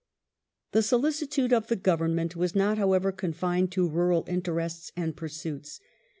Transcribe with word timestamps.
Factory 0.71 0.79
The 0.79 0.87
solicitude 0.87 1.53
of 1.53 1.67
the 1.67 1.75
Government 1.75 2.35
was 2.35 2.55
not, 2.55 2.79
however, 2.79 3.11
confined 3.11 3.71
to 3.73 3.87
rural 3.87 4.25
interests 4.27 4.91
and 4.97 5.15
pursuits. 5.15 5.79